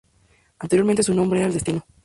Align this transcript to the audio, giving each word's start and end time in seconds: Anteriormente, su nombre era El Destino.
Anteriormente, 0.57 1.03
su 1.03 1.13
nombre 1.13 1.37
era 1.41 1.47
El 1.47 1.53
Destino. 1.53 1.83